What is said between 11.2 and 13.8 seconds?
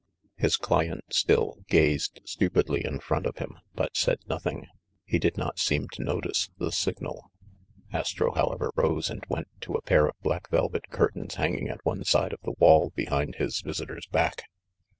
hanging at one side of the wall behind his